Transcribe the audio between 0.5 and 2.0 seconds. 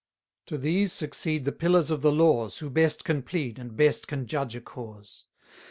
these succeed the pillars